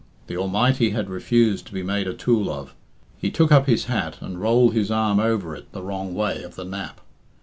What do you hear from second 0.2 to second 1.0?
The Almighty